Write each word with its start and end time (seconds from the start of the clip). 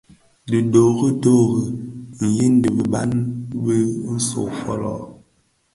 Dhi 0.49 0.57
doodoo 0.71 1.47
yi 2.35 2.45
biban 2.61 3.11
bin 3.63 3.83
nso 4.15 4.41
fōlō. 4.59 4.93